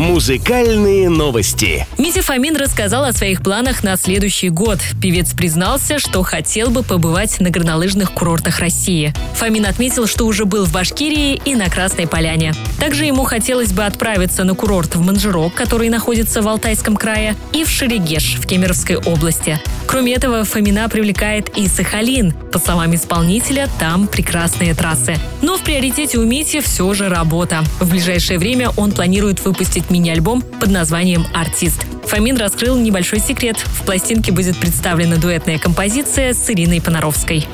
[0.00, 1.86] Музыкальные новости.
[1.98, 4.78] Митя Фомин рассказал о своих планах на следующий год.
[5.02, 9.12] Певец признался, что хотел бы побывать на горнолыжных курортах России.
[9.34, 12.54] Фомин отметил, что уже был в Башкирии и на Красной Поляне.
[12.78, 17.64] Также ему хотелось бы отправиться на курорт в Манжирок, который находится в Алтайском крае, и
[17.64, 19.60] в Шерегеш в Кемеровской области.
[19.86, 22.32] Кроме этого, Фомина привлекает и Сахалин.
[22.52, 25.16] По словам исполнителя, там прекрасные трассы.
[25.42, 27.64] Но в приоритете у Мити все же работа.
[27.80, 31.84] В ближайшее время он планирует выпустить мини-альбом под названием «Артист».
[32.04, 33.56] Фомин раскрыл небольшой секрет.
[33.58, 37.46] В пластинке будет представлена дуэтная композиция с Ириной Понаровской.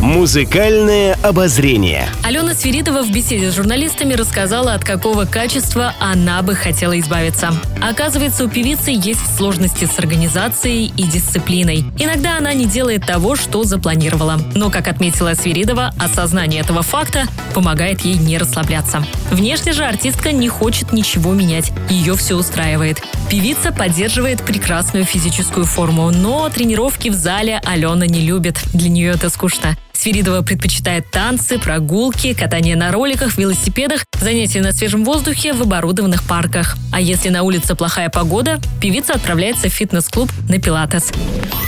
[0.00, 2.08] Музыкальное обозрение.
[2.22, 7.52] Алена Свиридова в беседе с журналистами рассказала, от какого качества она бы хотела избавиться.
[7.82, 11.84] Оказывается, у певицы есть сложности с организацией и дисциплиной.
[11.98, 14.38] Иногда она не делает того, что запланировала.
[14.54, 19.04] Но, как отметила Свиридова, осознание этого факта помогает ей не расслабляться.
[19.32, 21.72] Внешне же артистка не хочет ничего менять.
[21.90, 23.02] Ее все устраивает.
[23.30, 28.60] Певица поддерживает прекрасную физическую форму, но тренировки в зале Алена не любит.
[28.72, 29.76] Для нее это скучно.
[30.08, 36.78] Свиридова предпочитает танцы, прогулки, катание на роликах, велосипедах, занятия на свежем воздухе в оборудованных парках.
[36.94, 41.12] А если на улице плохая погода, певица отправляется в фитнес-клуб на пилатес.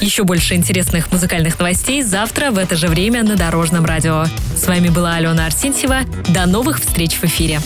[0.00, 4.24] Еще больше интересных музыкальных новостей завтра в это же время на Дорожном радио.
[4.56, 6.00] С вами была Алена Арсентьева.
[6.28, 7.60] До новых встреч в эфире.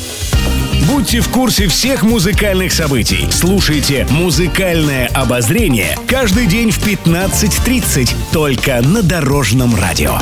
[0.88, 3.28] Будьте в курсе всех музыкальных событий.
[3.30, 10.18] Слушайте «Музыкальное обозрение» каждый день в 15.30 только на Дорожном радио.